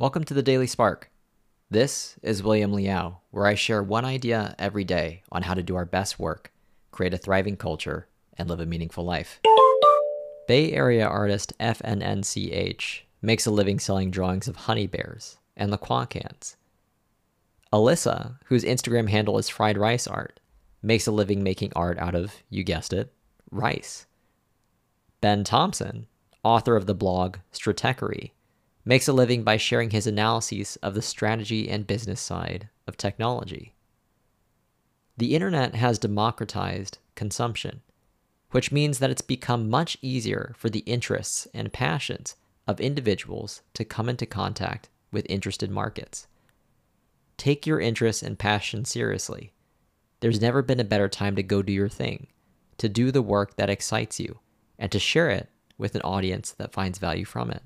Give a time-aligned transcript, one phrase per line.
[0.00, 1.10] Welcome to the Daily Spark.
[1.72, 5.74] This is William Liao, where I share one idea every day on how to do
[5.74, 6.52] our best work,
[6.92, 8.06] create a thriving culture,
[8.36, 9.40] and live a meaningful life.
[10.46, 16.56] Bay Area artist FNNCH makes a living selling drawings of honey bears and LaCroix cans.
[17.72, 20.38] Alyssa, whose Instagram handle is fried rice art,
[20.80, 23.12] makes a living making art out of, you guessed it,
[23.50, 24.06] rice.
[25.20, 26.06] Ben Thompson,
[26.44, 28.30] author of the blog Stratechery,
[28.88, 33.74] makes a living by sharing his analyses of the strategy and business side of technology.
[35.18, 37.82] The internet has democratized consumption,
[38.50, 43.84] which means that it's become much easier for the interests and passions of individuals to
[43.84, 46.26] come into contact with interested markets.
[47.36, 49.52] Take your interests and passion seriously.
[50.20, 52.28] There's never been a better time to go do your thing,
[52.78, 54.38] to do the work that excites you,
[54.78, 57.62] and to share it with an audience that finds value from it.